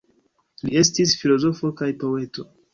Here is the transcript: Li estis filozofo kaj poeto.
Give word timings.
Li 0.69 0.73
estis 0.81 1.15
filozofo 1.25 1.73
kaj 1.83 1.93
poeto. 2.05 2.51